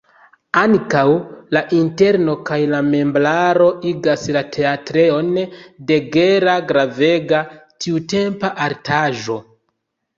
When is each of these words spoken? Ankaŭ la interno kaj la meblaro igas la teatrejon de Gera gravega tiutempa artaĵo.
Ankaŭ 0.59 1.03
la 1.57 1.61
interno 1.79 2.35
kaj 2.49 2.57
la 2.71 2.79
meblaro 2.87 3.69
igas 3.91 4.25
la 4.39 4.45
teatrejon 4.57 5.33
de 5.93 6.03
Gera 6.19 6.59
gravega 6.75 7.47
tiutempa 7.85 8.55
artaĵo. 8.71 9.43